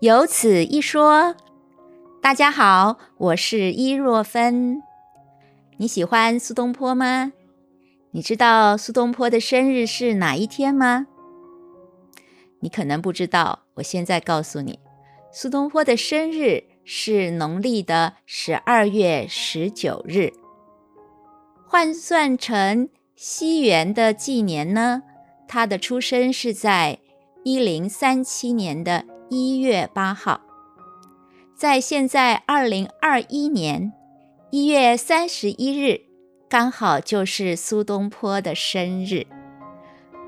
[0.00, 1.34] 有此一说。
[2.20, 4.82] 大家好，我是伊若芬。
[5.78, 7.32] 你喜欢苏东坡吗？
[8.10, 11.06] 你知道苏东坡的生日是哪一天吗？
[12.60, 14.78] 你可能不知道，我现在告诉你，
[15.32, 20.30] 苏东坡的生日是农历的十二月十九日。
[21.66, 25.02] 换算成西元的纪年呢，
[25.48, 26.98] 他的出生是在
[27.44, 30.40] 一零三七年的一月八号。
[31.54, 33.92] 在现在二零二一年
[34.50, 36.00] 一月三十一日，
[36.48, 39.26] 刚好就是苏东坡的生日。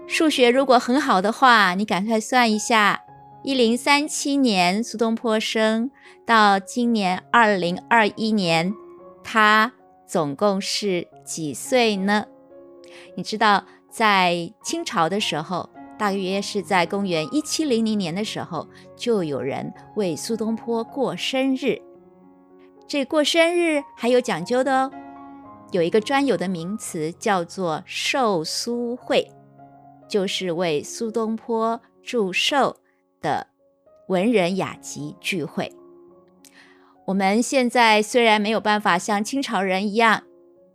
[0.06, 3.00] 数学如果很好的话，你赶快算一下，
[3.42, 5.90] 一零三七年苏东坡生
[6.26, 8.74] 到今年二零二一年，
[9.22, 9.72] 他。
[10.06, 12.24] 总共是几岁呢？
[13.14, 21.76] 你知道，在清朝的时候，大约是在公元一七零零年的时候，就有人为苏东坡过生日。
[22.86, 24.92] 这过生日还有讲究的哦，
[25.72, 29.30] 有一个专有的名词叫做寿苏会，
[30.08, 32.76] 就是为苏东坡祝寿
[33.20, 33.48] 的
[34.06, 35.70] 文人雅集聚会。
[37.06, 40.22] 我们现在虽然没有办法像清朝人一样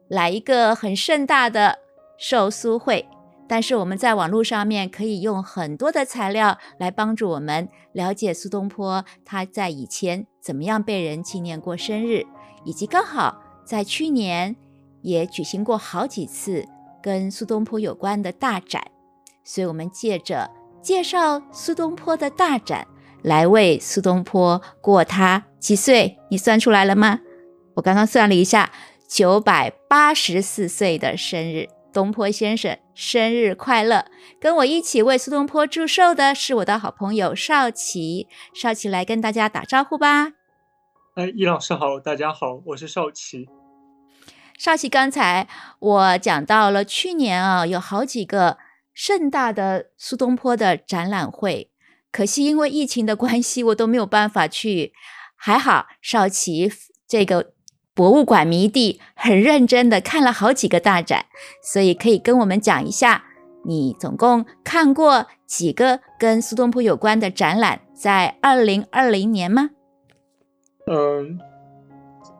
[0.08, 1.80] 来一个很盛大的
[2.18, 3.08] 寿苏会，
[3.48, 12.26] 但是我们在网络上面可以用很多的材料来帮助我们了解苏东坡他在以前怎么样被人纪念过生日，
[12.64, 14.56] 以及刚好在去年
[15.02, 16.66] 也举行过好几次
[17.02, 18.82] 跟苏东坡有关的大展，
[19.44, 20.50] 所以我们借着
[20.82, 22.88] 介绍苏东坡的大展。
[23.22, 26.18] 来为苏东坡过他几岁？
[26.30, 27.22] 你算出来了吗？
[27.76, 28.70] 我刚刚算了一下，
[29.08, 31.70] 九百八十四岁的生日。
[31.94, 34.08] 东坡先生生日快乐！
[34.42, 38.28] 跟我一起为苏东坡祝寿的是我的好朋友邵琪。
[38.54, 40.34] 邵琪来跟大家打招呼吧。
[41.14, 43.48] 哎，易老师好，大家好，我是邵琪。
[44.58, 45.48] 邵琪，刚才
[45.80, 48.58] 我讲到了去年啊，有好几个
[48.94, 51.70] 盛大的苏东坡的展览会。
[52.12, 54.94] 可惜因为疫情的关系，我都没有办法去。
[55.36, 56.72] 还好少奇
[57.08, 57.52] 这个
[57.96, 61.26] 博物馆迷弟很认真的看了好几个大展，
[61.62, 63.26] 所以可以跟我们讲一下，
[63.66, 69.70] 你总共看过几个跟苏东坡有关的展览，在二零二零年吗？
[70.88, 71.40] 嗯，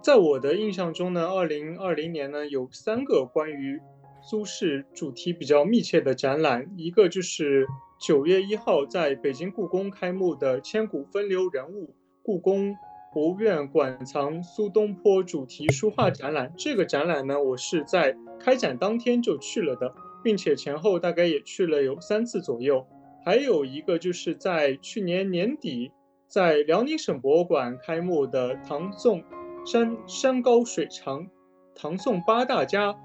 [0.02, 3.80] 在我的印象中呢，二零二零年呢有三个关于
[4.22, 7.68] 苏轼主题比较密切的展览，一个就是。
[8.00, 12.76] 九月一号在北京故宫开幕的“千古风流人物”故宫
[13.14, 16.52] 博物院馆藏苏东坡主题书画展览。
[16.58, 19.94] 这个展览呢，我是在开展当天就去了的，
[20.24, 22.88] 并且前后大概也去了有三次左右。
[23.24, 25.92] 还有一个就是在去年年底
[26.28, 29.24] 在辽宁省博物馆开幕的唐宋
[29.64, 31.28] 山山高水长
[31.76, 32.96] 唐宋八大家。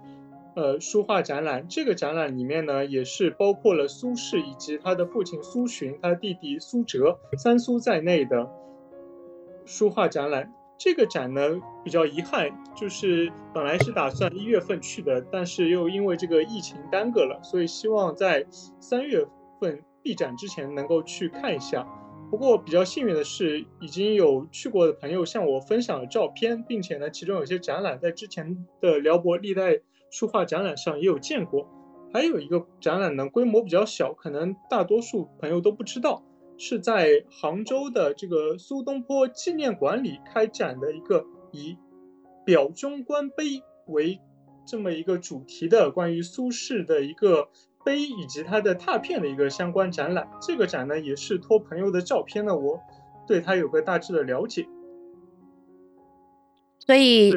[0.57, 8.51] 呃，书画展览这个展览里面呢，也是包括了苏轼以及他的父亲苏洵、他弟弟苏辙三苏在内的
[9.69, 10.53] 书画展览。
[10.79, 18.47] 这个展呢比较遗憾，就是本来是打算一月份去的，但是又因为这个疫情耽搁了，所以希望在
[18.81, 19.27] 三月
[19.61, 21.87] 份闭展之前能够去看一下。
[22.31, 29.81] 不过比较幸运的是，已经有去过的朋友向我分享了照片，并且呢，其中有些展览在之前的辽博历代。
[30.11, 31.69] 书画展览上也有见过，
[32.15, 36.23] 还有一个展览呢，规模比较小，可能大多数朋友都不知道，
[36.59, 41.79] 是在杭州的这个苏东坡纪念馆里开展的一个以
[42.45, 44.21] “表中观碑”为
[44.67, 47.49] 这么一个主题的关于苏轼的一个
[47.85, 50.29] 碑以及他的拓片的一个相关展览。
[50.43, 52.81] 这个展呢，也是托朋友的照片呢，我
[53.27, 54.67] 对他有个大致的了解，
[56.79, 57.35] 所以。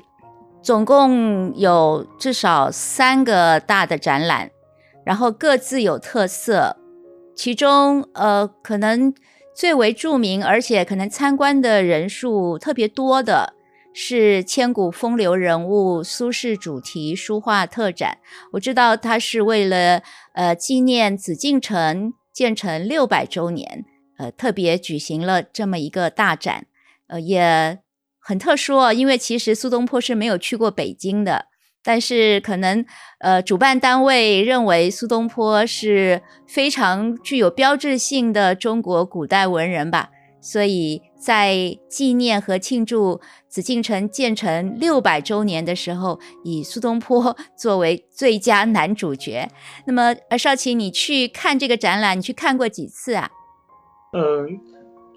[0.64, 4.52] 总共有至少三个大的展览，
[5.04, 6.78] 然后各自有特色。
[7.36, 9.14] 其中，呃，可能
[9.56, 13.54] 最为著名，而且可能参观的人数特别多的
[13.94, 18.18] 是千古风流人物苏轼主题书画特展。
[18.54, 20.01] 我知道它是为了
[20.33, 23.86] 呃纪念紫禁城建成六百周年，
[24.18, 26.66] 呃，特别举行了这么一个大展，
[27.07, 27.80] 呃，也。
[28.24, 31.48] 很特殊哦，因为其实苏东坡是没有去过北京的，
[31.83, 32.86] 但是可能
[33.19, 49.48] 呃主办单位认为苏东坡是非常具有标志性的中国古代文人吧，所以在纪念和庆祝紫禁城建成六百周年的时候，以苏东坡 作为最佳男主角。
[49.86, 53.30] 那么，呃，少奇，你去看这个展览，你去看过几次啊？
[54.13, 54.60] 嗯。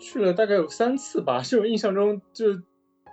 [0.00, 2.52] 去了大概有三次吧， 是我印象中就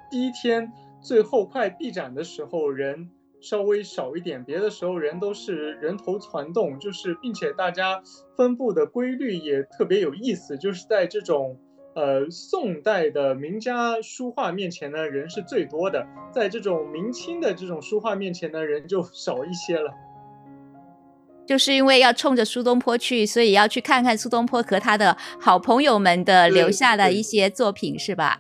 [0.10, 0.70] 第一天
[1.02, 3.10] 最后快闭展的时候人
[3.42, 8.02] 稍微少一点，别的时候人都是人头攒动，就是并且大家
[8.38, 11.58] 分布的规律也特别有意思，就是在这种
[11.96, 19.92] 呃宋代的名家书画面前呢，人是最多的，在这种明清的这种书画面前呢，人就少一些了。
[21.48, 28.40] 就是因为要冲着苏东坡去，所以要去看看苏东坡和他的好朋友们的留下的一些作品，是吧？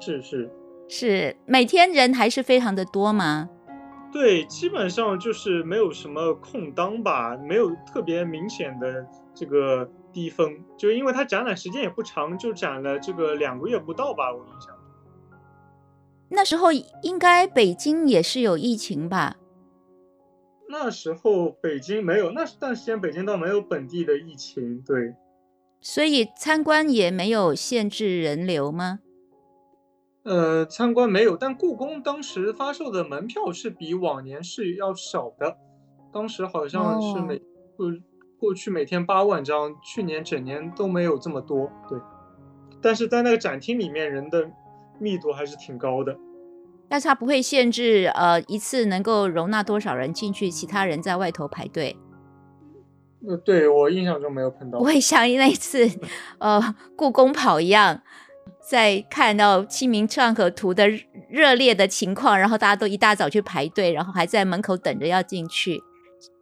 [0.00, 0.50] 是是
[0.88, 3.48] 是，每天人还是非常的多吗？
[4.12, 14.74] 对，基本上就是没有什么空档吧，没有特别明显的这个低峰，就因为它展览时间也不长，就展了这个两个月不到吧，我印象。
[16.28, 19.36] 那时候应该北京也是有疫情吧？
[20.68, 25.14] 那时候北京没有，那段时间北京倒没有本地的疫情，对。
[25.80, 29.00] 所以参观也没有限制人流吗？
[30.22, 35.56] 呃，参观没有，但故宫当时发售的门票是比往年是要少的，
[36.12, 37.38] 当时好像是每
[37.76, 37.86] 过
[38.38, 41.98] 过去每天八万张，去年整年都没有这么多，对。
[42.82, 44.50] 但是在那个展厅里面，人的
[44.98, 46.16] 密度还是挺高的。
[46.88, 51.96] 但是它不会限制，呃，一次能够容纳多少人进去，其他人在外头排队。
[53.28, 54.78] 呃，对我印象中没有碰到。
[54.78, 55.86] 不会像那一次，
[56.38, 58.02] 呃，故宫跑一样，
[58.60, 60.88] 在看到《清明上河图》的
[61.28, 65.80] 热烈的情况，然后大家都一大早去排队，然后还在门口等着要进去。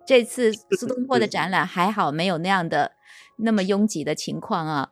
[0.06, 2.92] 这次苏东坡的展览还好，没有那样的
[3.38, 4.90] 那么拥挤的情况啊。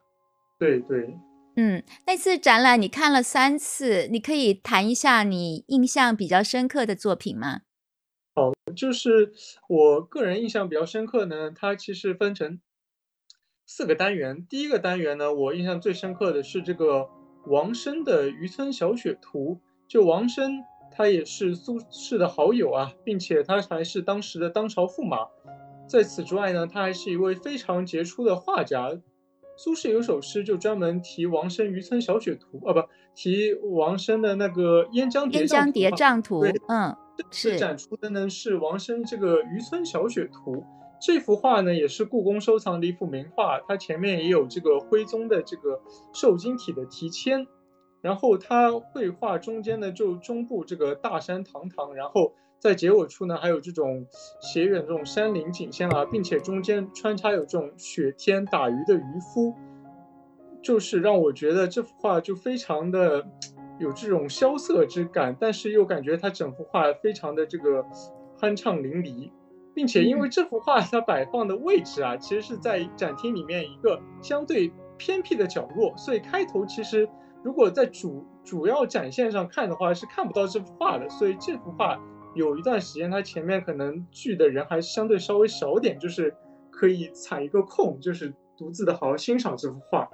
[0.59, 1.17] 对对。
[1.57, 7.63] 嗯，那次展览你看了三次，你可以谈一下你印象比较深刻的作品吗？
[8.35, 9.33] 好，就是
[9.67, 12.61] 我个人印象比较深刻呢，它其实分成
[13.67, 14.47] 四个单元。
[14.49, 17.09] 第一个单元呢，我印象最深刻的是这个
[17.47, 19.55] 王生的《渔村小雪图》。
[19.89, 25.19] 就王生，他也是苏轼的好友啊，并且他还是当时的当朝驸马。
[25.89, 28.91] 在此之外呢，他还是一位非常杰出的画家。
[29.57, 36.45] 苏轼有首诗，就专门提王生《渔村小雪图》啊，不提王生的那个《烟江烟江叠嶂图》。
[36.69, 36.95] 嗯，
[37.31, 40.57] 是展出的呢是王生这个《渔村小雪图》
[41.01, 45.81] 这幅画呢，也是故宫收藏的一幅名画，它前面也有这个徽宗的这个
[46.13, 47.47] 瘦金体的题签，
[48.01, 52.33] 然后它绘画中间呢就中部这个大山堂堂，然后。
[52.59, 54.07] 在结尾处呢，还有这种
[54.41, 59.55] 斜远这种山林景象啊，并且中间穿插有这种雪天打鱼的渔夫，
[60.63, 63.25] 就是让我觉得这幅画就非常的
[63.79, 67.85] 有这种萧瑟之感，但是又感觉它整幅画非常的这个
[68.41, 69.31] 酣畅淋漓，
[69.77, 77.07] 并且因为这幅画它摆放的位置啊，其实是在展厅里面一个相对偏僻的角落，所以开头其实
[77.43, 82.01] 如果在主主要展现上看的话是看不到这幅画的，所以这幅画。
[82.35, 86.35] 有一段时间，它前面可能聚的人还是相对稍微少点，就是
[86.71, 90.09] 可以踩一个空，就是独自的好好欣赏这幅画。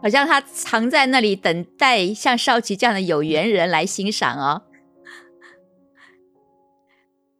[0.00, 4.62] 好像他藏在那里，等待像少奇这样的有缘人来欣赏哦。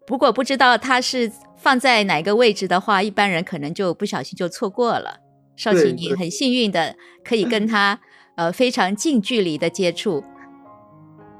[0.08, 5.20] 不过不知道他是放在哪个位置的话，一般人可能就不小心就错过了。
[5.54, 8.00] 少奇，你很幸运的可以跟他
[8.34, 10.24] 呃非常近距离的接触。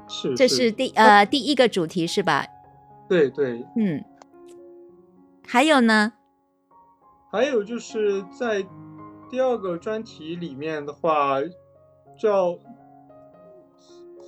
[0.07, 2.45] 是，这是第呃第一个主题是吧？
[3.09, 4.03] 对对，嗯，
[5.47, 6.13] 还有呢？
[7.31, 8.63] 还有就是在
[9.31, 11.41] 第二个专题里面的话，
[12.21, 12.55] 叫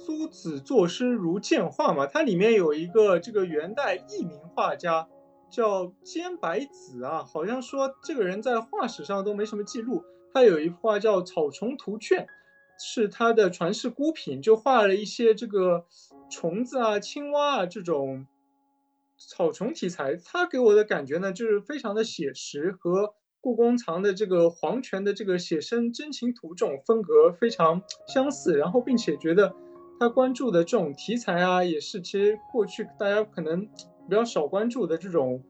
[0.05, 5.07] 苏子作诗如见画嘛，它里面有一个这个元代佚名画家
[5.51, 10.03] 叫兼白子啊，好像说这个人在画史上都没什么记录，
[10.33, 12.25] 他有一幅画叫《草虫图卷》。
[12.83, 15.85] 是他的传世孤品，就画了一些这个
[16.31, 18.25] 虫子啊、青蛙啊这种
[19.19, 20.15] 草虫题材。
[20.15, 28.57] 他给我的感觉呢，就是非常的写实，和故宫藏的这个黄泉的这个写生真情图这种风格非常相似。
[28.57, 29.53] 然后，并且觉得
[30.01, 35.43] 他关注的这种题材啊，也是其实过去大家可能比较少关注的这种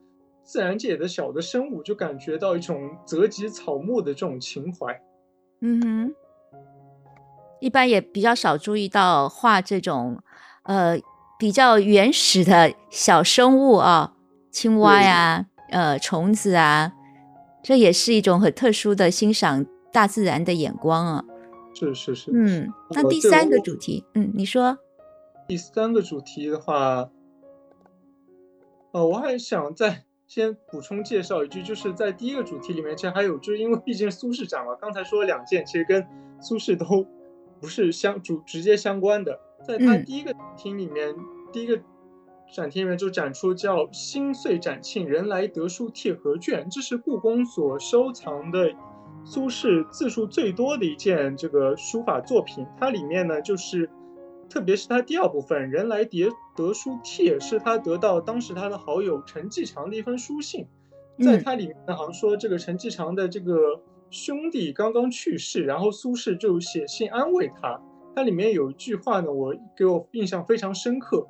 [0.44, 5.02] 自然界的小的生物，就感觉到一种泽及草木的这种情怀。
[5.62, 6.14] 嗯哼。
[7.62, 10.22] 一般也比较少注意到画这种，
[10.64, 11.00] 呃，
[11.40, 14.16] 比较原始的小生物啊，
[14.52, 16.92] 青蛙呀，呃，虫子啊，
[17.64, 21.24] 这也是一种很特殊的欣赏大自然的眼光啊。
[21.74, 22.32] 是是是。
[22.34, 24.78] 嗯，那第三个主题，嗯，你说。
[25.48, 27.10] 第三个主题的话，
[28.92, 36.06] 呃，我还想再先补充介绍一句，就是在第一个主题里面，其实还有，就是因为毕竟苏轼展嘛，刚才说了两件，其实跟。
[36.44, 37.06] 苏轼都
[37.60, 39.40] 不是相主直接相关的。
[39.64, 41.16] 在他第一个厅里面，
[41.54, 41.80] 第一个
[42.52, 48.72] 展厅里面就展出叫《心岁展庆人来得书帖合卷》，这是故宫所收藏的
[49.24, 52.66] 苏轼字数最多的一件这个书法作品。
[52.78, 53.90] 它里面呢，就是
[54.50, 60.68] 特别是它第二部分“人来叠得书帖”，是他得到当时他的好友陈继常的一封书信。
[61.20, 63.56] 在它里面呢，好像说这个陈继常的这个
[64.10, 67.80] 兄弟刚刚去世，然后苏轼就写信安慰他。
[68.16, 71.28] 它里面有一句话呢，我给我印象非常深刻，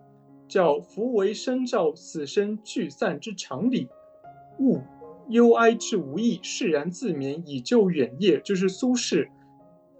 [0.47, 3.89] 叫“夫为生照死生聚散之常理，
[4.59, 4.79] 勿
[5.31, 9.27] 忧哀之无益，释然自眠以就远夜”，就是苏轼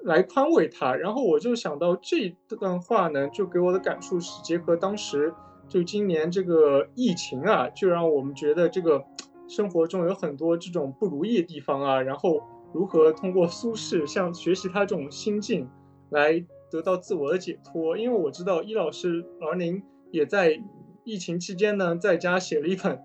[0.03, 0.93] 来宽慰他。
[0.93, 5.33] 然后我就想到这段话呢，就给我的感触是结合当时
[5.67, 9.03] 就今年这个疫情啊，就让我们觉得这个
[9.47, 12.41] 生活中有很多这种不如意的地方啊，然后
[12.73, 15.67] 如何通过苏轼像学习他这种心境
[16.09, 16.45] 来。
[16.71, 20.57] 得到自我的解脱，因为我知道伊老师而您也在
[21.03, 22.97] 疫情期间呢，在家写了一本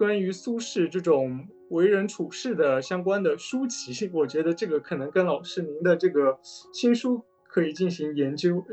[0.00, 4.10] 关于苏轼这种为人处事的相关的书籍。
[4.14, 6.38] 我觉得这个可能跟老师您的这个
[6.72, 8.64] 新书可以进行研究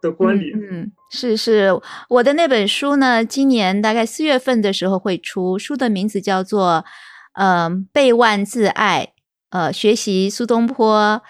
[0.00, 0.58] 的关联。
[0.58, 1.68] 嗯，是是，
[2.08, 6.82] 我的那本书呢，今年大概四月份的时候会出，书的名字叫做
[7.34, 9.12] 《嗯背万自爱》，
[9.50, 11.20] 呃，学习苏东坡。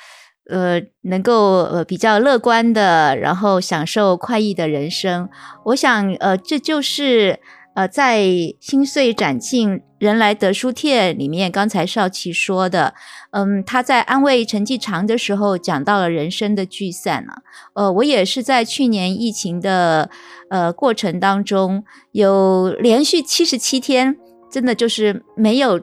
[0.48, 5.28] 呃，能够呃比较乐观的，然后享受快意的人生，
[5.66, 7.38] 我想呃这就是
[7.74, 8.22] 呃在
[8.60, 12.94] 心碎展庆人来得书帖里面，刚才少奇说的，
[13.32, 17.32] 嗯，他在安慰陈继长的时候讲到了人生的聚散呢，
[17.74, 20.10] 呃，我也是在去年疫情的
[20.48, 24.16] 呃过程当中，有连续七十七天，
[24.50, 25.80] 真的就是没有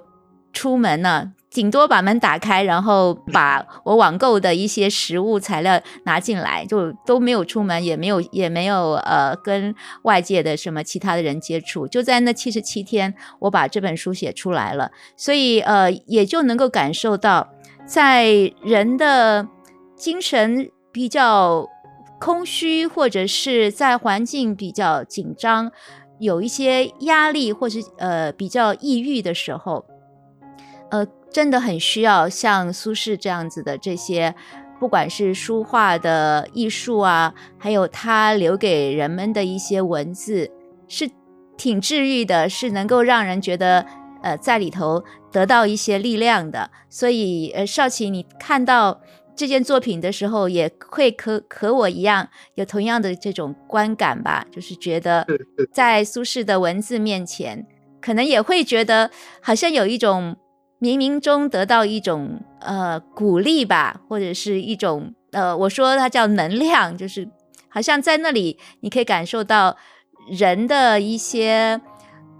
[0.51, 1.33] 出门呢。
[1.49, 9.73] 顶多把门打开，然后把我网购的一些食物材料拿进来，就都没有出门，也没有也没有呃跟
[10.03, 11.87] 外界的什么其他的人接触。
[11.87, 17.47] 就在那七十七天，我把这本书写出来了，所以呃也就能够感受到，
[17.85, 18.27] 在
[18.61, 19.47] 人的
[19.95, 21.65] 精神比较
[22.19, 25.71] 空虚，或者是在环境比较紧张、
[26.19, 29.85] 有一些压力，或是呃比较抑郁的时候，
[30.91, 31.07] 呃。
[31.31, 34.33] 真的很需要像苏轼这样子的这些，
[34.79, 40.49] 不管是书画的艺术啊，还有他留给人们的一些文字，
[40.87, 41.09] 是
[41.55, 43.85] 挺治愈的，是能够让人觉得
[44.23, 46.71] 呃在里头得到一些力量的。
[46.89, 48.99] 所以呃，少奇，你看到
[49.35, 54.45] 这件作品的时候，也会和和我一样有同样的这种观感吧？
[54.51, 55.27] 就是觉得
[55.71, 57.67] 在苏轼的文字面前，
[58.01, 60.35] 可能也会觉得好像有一种。
[60.79, 67.27] 冥冥中得到一种呃鼓励吧，或者是一种呃，我说它叫能量，就是
[67.69, 69.75] 好像在那里你可以感受到
[70.29, 71.81] 人的一些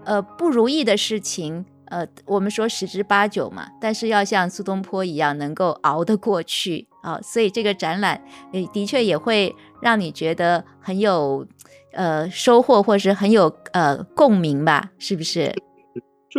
[0.04, 11.46] 呃不如意的事情，呃，我们说十之八九嘛，但是要像苏东坡一样能够熬得过去啊，所以这个展览也的确也会让你觉得很有
[11.92, 15.52] 呃收获，或是很有呃共鸣吧，是不是？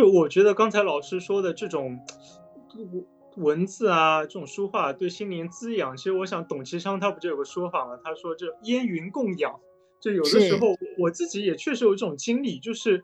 [0.00, 2.00] 就我觉得刚才老师说的这种
[3.36, 8.00] 文字啊，这种书画对心灵滋养，其实我想董其昌他不就有个说法吗？
[8.02, 9.60] 他说这烟云供养，
[10.00, 13.02] 就有的时候我自己也确实有这种经历，就是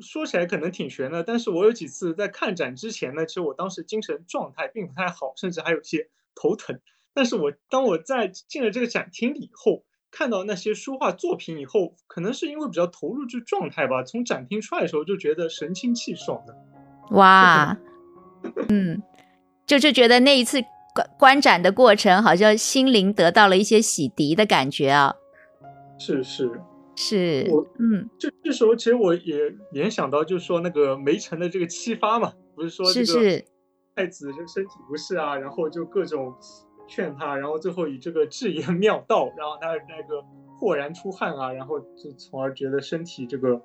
[0.00, 6.80] 说起来可能挺悬的，但是我有几次在看展之前呢，其实我当时精神状态并不太好，甚至还有些头疼，
[7.14, 9.84] 但是我当我在进了这个展厅里以后。
[10.16, 14.04] 看到那些书画作品以后，可能是因为比较投入这状态吧。
[14.04, 16.56] 从展厅出来的时候就觉得神清气爽的。
[17.10, 17.76] 哇，
[18.68, 19.02] 嗯，
[19.66, 20.62] 就是觉得那一次
[20.94, 25.12] 观观展的过程，好像心灵得到了一些洗涤的感觉啊。
[25.98, 26.48] 是是
[26.94, 33.42] 是，我嗯，这这时候其实我也联想到，就是说那个梅城的这个七发嘛，不是说这个
[33.96, 36.32] 太子这身体不适啊，然后就各种。
[36.86, 40.22] 劝他，然后最后以这个智言 妙道，然后他那个
[40.58, 43.60] 豁然出汗啊，然后就从而觉得身体这个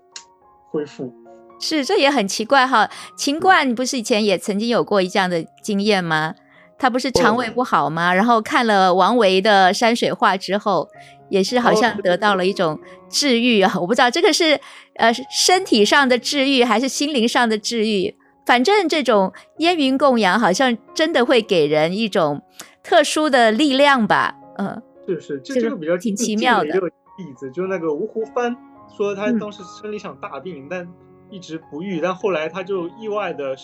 [0.69, 1.13] 恢复。
[1.59, 2.89] 是，这也很奇怪哈。
[3.17, 6.33] 秦观不是以前也曾经有过这样的经验吗？
[6.77, 8.13] 他不是肠胃不好吗？
[8.13, 10.87] 然后看了王维的山水画之后，
[11.29, 13.73] 也是好像得到了一种治愈啊。
[13.75, 14.57] 我不知道这个是
[14.95, 18.15] 呃身体上的治愈还是心灵上的治愈。
[18.45, 22.41] 反正这种烟云供养，好像真的会给人一种。
[22.89, 28.57] 特殊的力量吧，嗯，是是，这这个比较挺奇妙的例子，就是那个吴湖帆
[28.97, 30.87] 说他当时生了一场大病，但
[31.29, 33.55] 一直不愈，但后来他就意外的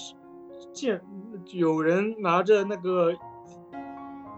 [0.72, 1.02] 见
[1.54, 3.12] 有人拿着那个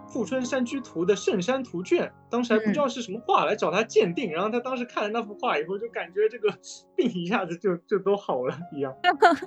[0.07, 4.31] 富春山居图》的圣山图卷，当时还不知道是什么画，来找他鉴定。
[4.31, 6.49] 然后他当时看了那幅画以后，就感觉这个
[6.95, 8.93] 病一下子就就都好了一样。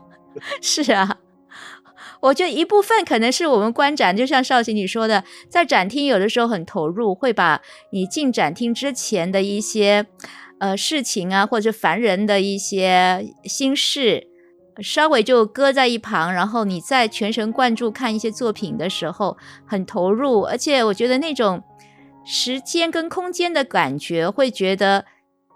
[0.61, 1.17] 是啊，
[2.21, 7.61] 我觉得一部分可能是我们观展，就像少奇你说的，在展厅有的时候很投入，会把
[7.93, 10.07] 你进展厅之前的一些
[10.59, 14.29] 呃事情啊，或者烦人的一些心事。
[14.83, 21.63] 稍微就搁在一旁，然后你在全神贯注看一些作品的时候，很投入，而且我觉得那种
[22.25, 25.05] 时间跟空间的感觉，会觉得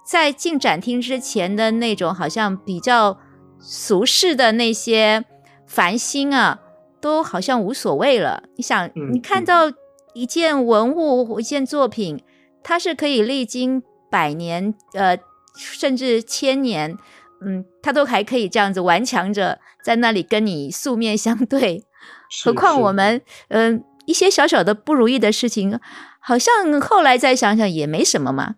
[0.06, 3.18] 在进展厅之前的那种好像比较
[3.58, 5.24] 俗世的那些
[5.66, 6.60] 烦心啊，
[7.00, 8.44] 都好像无所谓了。
[8.56, 9.72] 你想，你看到
[10.12, 12.22] 一件文物、一件作品，
[12.62, 15.18] 它是可以历经百年，呃，
[15.56, 16.96] 甚至千年。
[17.46, 21.84] 嗯，他都还可以这样子顽强着在那里跟你素面相对，
[22.42, 25.78] 何况我们，嗯，一些小小的不如意的事情，
[26.20, 28.54] 好像后来再想想也没什么嘛。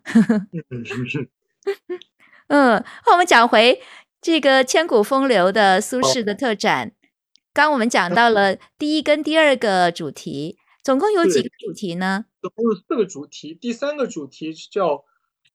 [2.46, 3.80] 嗯， 那我们讲回
[4.20, 6.92] 这个千古风流的苏轼的特展，
[7.56, 12.26] 刚我们讲到 了第一跟第二个主题，总共有几个主题呢？
[12.42, 15.04] 总共有四个主题，第三个主题叫。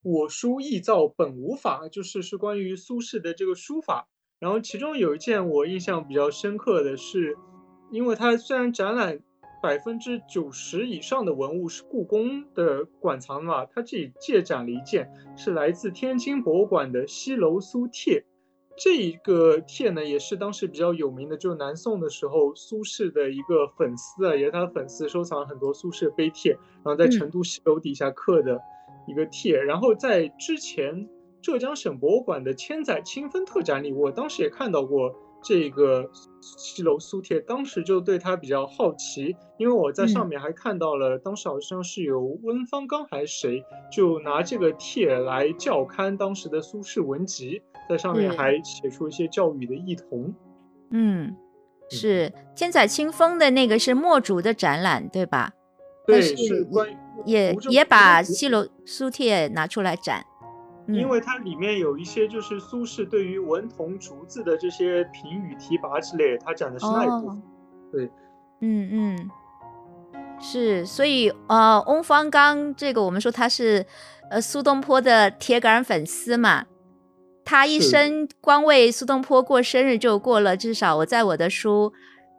[0.03, 4.07] 我书易造本无法，就是是关于苏轼的这个书法。
[4.39, 7.37] 然后其中有一件我印象比较深刻的是，
[7.91, 9.19] 因为它虽然展览
[9.61, 18.25] 百分之九十以上的文物是故宫的馆藏嘛，它这里借展了一件是来自天津博物馆的西楼苏帖。
[18.77, 26.51] 这一个帖呢，也是当时比较有名的，就是南宋的时候苏轼的一个粉丝啊，也是他的粉丝收藏了很多苏轼碑帖，
[26.83, 28.59] 然后在成都西楼底下刻的。
[29.07, 31.09] 一个帖，然后在之前
[31.41, 50.33] 浙江省博物馆的千载清风特展里，我当时也看到过这个西楼苏帖，当时就对他比较好奇，因为我在上面还看到了，当时好像是有温方刚还是谁，就拿这个帖来校勘当时的苏轼文集，在上面还写出一些教育的异同。
[50.91, 51.35] 嗯，
[51.89, 55.51] 是千载清风的那个是墨竹的展览，对吧？
[56.05, 56.95] 对，是关于。
[57.25, 60.25] 也也把西楼苏帖拿出来展，
[60.93, 67.41] 因为它里面有一些就是苏轼对于文同竹字的这些评语提拔之类，他讲的是那一部分。
[67.91, 68.09] 对，
[68.61, 69.29] 嗯嗯，
[70.39, 73.85] 是，所以呃，翁方刚这个我们说他是
[74.29, 76.65] 呃苏东坡的铁杆粉丝嘛，
[77.43, 81.91] 他一生光为苏东坡过生日就过了至少我在我的书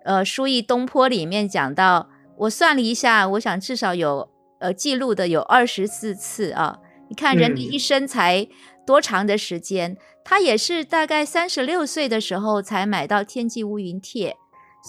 [0.05, 4.31] 呃书忆东坡里面讲到，我算了一下，我想至少有。
[4.63, 6.79] 呃，记录的有二十四次啊！
[7.13, 8.49] 你看人的一生才
[8.87, 9.99] 多长的时间？
[10.25, 14.35] 他也是大概三十六岁的时候才买到《天际乌云帖》，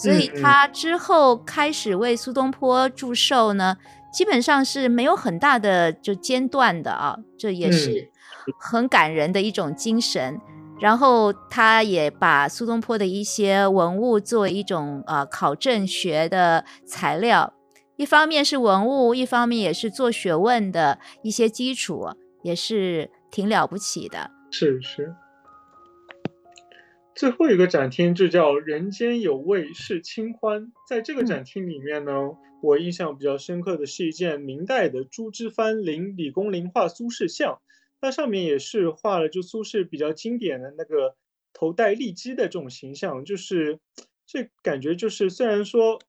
[0.02, 3.76] 所以他之后开始为苏东坡祝寿呢，
[4.10, 8.10] 基本上是没有很大的就间断的啊，这也是
[8.58, 10.40] 很感人的一种精神。
[10.80, 17.52] 然后他也把苏东坡的一些文物作为一种呃考证学的材料。
[17.96, 22.08] 一方面是文物，一方面也是做学问的一些基础，
[22.42, 24.32] 也是挺了不起的。
[24.50, 25.14] 是是。
[27.14, 30.72] 最后一个展厅就叫“人间有味是清欢”。
[30.88, 32.12] 在这个展厅里面呢，
[32.60, 37.60] 我印象比较深刻的是一件明代的朱之藩临李公麟画苏轼像，
[38.00, 41.14] 它上面也是画了就苏轼比较经典的那个
[41.52, 43.78] 头戴笠基的这种形象，就是
[44.26, 46.00] 这感觉就是虽然说。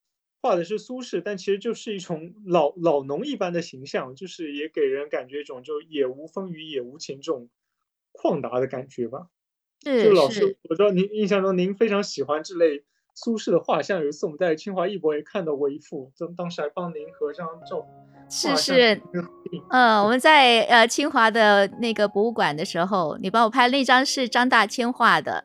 [0.46, 7.50] 画的是苏轼，但其实就是一种 老老农一般的形象，就是也给人感觉一种就也无风雨也无晴这种
[8.14, 9.30] 旷达的感觉吧。
[9.84, 12.84] 就老师，我知道您印象中您非常喜欢这类
[13.16, 17.88] 苏轼的画像，有一次我们在清华艺博也看到过一幅，当当时还帮您合张照。
[18.30, 19.02] 是是，
[19.70, 25.44] 嗯，我们在呃清华的那个博物馆的时候，你帮我拍那张是张大千画的。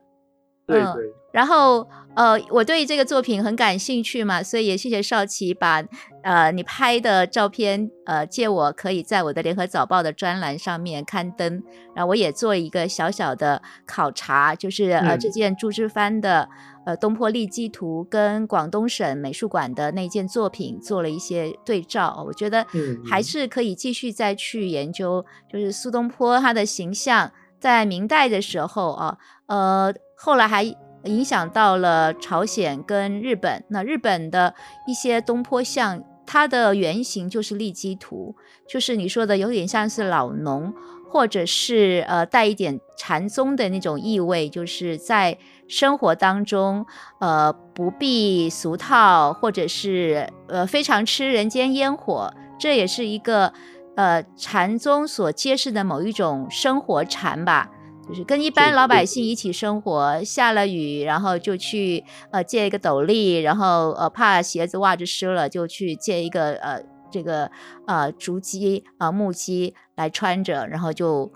[0.70, 1.12] 对对。
[1.32, 5.80] 然后，呃，我对这个作品很感兴趣嘛，所以也谢谢少奇把，
[6.24, 11.62] 呃，你拍的照片，呃，借我可以在我的联合早报的专栏上面刊登。
[11.94, 16.48] 然后我也做一个小小的考察，就是呃，这件朱之藩的
[16.84, 22.24] 呃《东坡利基图》跟广东省美术馆的那件作品做了一些对照。
[22.26, 22.66] 我觉得
[23.08, 30.74] 还是可以继续再去研究，就是苏东坡他的形象在明代的时候啊，呃，后来还。
[31.04, 34.54] 影响到了朝鲜跟日本，那日本的
[34.86, 38.36] 一些东坡像，它的原型就是利基图，
[38.68, 40.74] 就是你说的有点像是老农，
[41.10, 46.84] 或者是呃带一点禅宗的那种意味，就是在生活当中
[47.18, 53.54] 呃不避俗套，或者是呃非常吃人间烟火，这也是一个
[53.96, 57.70] 呃禅宗所揭示的某一种生活禅吧。
[58.08, 67.48] 就是跟一般老百姓一起生活，下了雨，然后就去呃借一个斗笠，然后呃怕鞋子袜子湿了，就去借一个呃这个
[67.86, 71.30] 呃竹屐啊木屐来穿着，然后就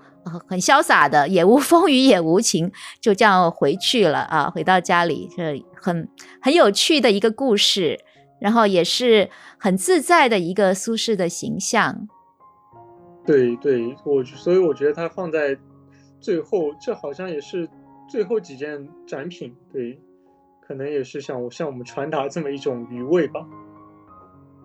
[0.48, 6.08] 很潇洒的，也无 风雨也无晴，就这样回去了啊，回到家里，这很
[6.42, 8.00] 很有趣的一个故事，
[8.40, 12.08] 然后也是很自在的一个苏轼的形象。
[13.26, 15.56] 对对，我所以我觉得它放在。
[16.20, 17.68] 最后，这好像也是
[18.08, 20.00] 最后几件展品，对，
[20.66, 23.46] 可能也是想向我们传达这么一种余味吧。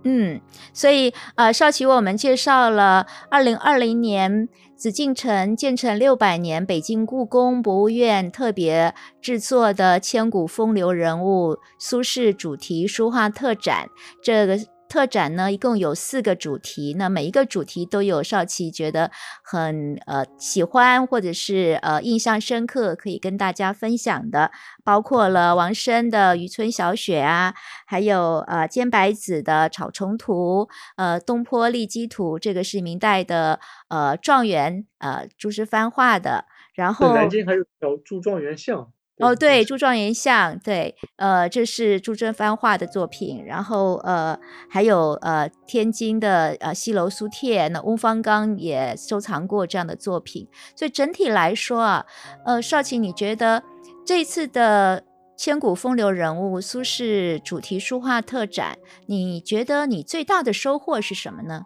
[0.05, 0.39] 嗯，
[0.71, 13.89] 所以呃，少奇为我们介绍了二零二零年紫禁城建成六百年，北京故宫博物院特别制作的千古风流人物苏轼主题书画特展，
[14.23, 14.57] 这个。
[14.89, 19.11] 特展呢，一共有四个主题，那每一个主题都有少奇觉得
[19.43, 24.51] 很呃喜欢或者是呃印象深刻，可以跟大家分享的，
[24.83, 27.53] 包括了王生的《渔村小雪》啊，
[27.85, 38.91] 还有呃兼白子的《草虫图》，呃东坡立基图，这个是明代的呃状元呃朱之藩画的，然后南京还有条朱状元像。
[39.19, 52.05] 哦，对，朱状元像，对，呃，这是朱桢藩画的作品，然后呃，还有呃，天津的呃西楼苏帖，那翁方刚也收藏过这样的作品，所以整体来说啊，
[52.45, 53.61] 呃，少奇，你觉得
[54.05, 55.03] 这次的
[55.35, 58.77] 千古风流人物苏轼主题书画特展，
[59.07, 61.65] 你觉得你最大的收获是什么呢？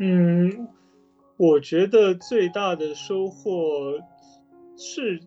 [0.00, 0.68] 嗯，
[1.38, 3.98] 我觉得最大的收获
[4.76, 5.18] 是。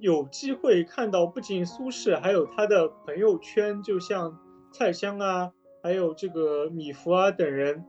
[0.00, 4.38] 有机会看到，不仅苏轼，还有他的朋友圈，就像
[4.72, 7.84] 蔡襄啊，还有这个米芾啊等人，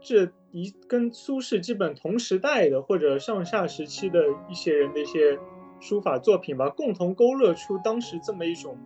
[0.00, 5.38] 这一跟苏轼基本同时代的或者上下时期的一些人的一些
[5.80, 8.76] 书法作品吧，共同勾勒出当时这么一种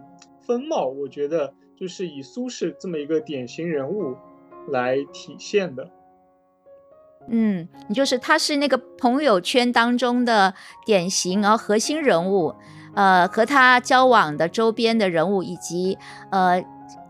[0.42, 0.87] 风貌。
[0.87, 4.16] 我觉得就是以苏轼这么一个典型人物
[4.68, 5.90] 来体现的。
[7.28, 10.52] 嗯，你就是他是那个朋友圈当中的
[10.84, 12.54] 典型然后核心人物，
[12.94, 15.96] 呃，和他交往的周边的人物，以及
[16.30, 16.62] 呃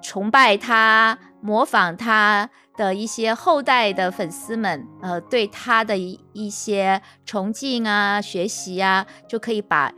[0.02, 9.92] 崇拜他、模仿他的一些后代的粉丝们，呃，对他的一一些崇敬啊、学习啊，就可以把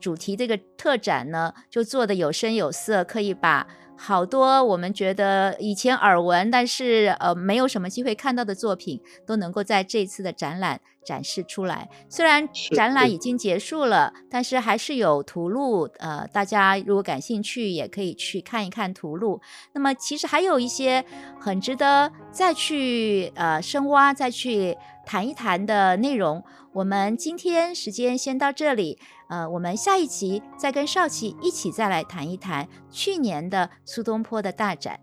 [0.00, 3.66] 主题这个特展呢，就做的有声有色，可以把。
[4.04, 11.88] 好多我们觉得以前耳闻，但是呃没有什么机会看到的作品，都能够在这次的展览展示出来。
[12.08, 19.40] 虽然展览已经结束了，但是还是有图录，呃，大家如果感兴趣，也可以去看一看图录。
[19.72, 21.04] 那么其实还有一些
[21.40, 26.42] 很值得再去呃深挖、再去谈一谈的内容。
[26.72, 28.98] 我们今天时间先到这里。
[29.28, 35.00] 呃，我们下一集再跟少奇一起再来谈一谈去年的苏东坡的大展。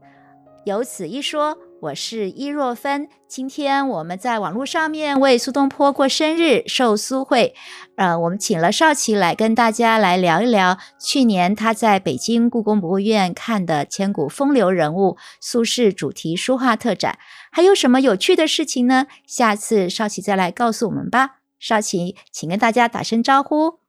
[0.66, 3.08] 有此一说，我是伊若芬。
[3.26, 7.56] 今天我们在网络上面为苏东坡过生日，寿苏会。
[7.96, 17.18] 呃，我们请了少奇来跟大家来聊一聊去年他在北京故宫博物院看的千古风流人物苏轼主题书画特展，
[17.50, 19.08] 还有什么有趣的事情呢？
[19.26, 21.38] 下次少奇再来告诉我们吧。
[21.60, 23.80] 少奇，请跟大家打声招呼。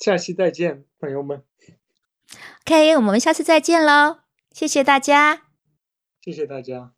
[0.00, 1.42] 下期再见，朋友们。
[2.66, 4.18] OK，我们下次再见喽，
[4.52, 5.42] 谢谢大家，
[6.28, 6.97] 谢谢大家。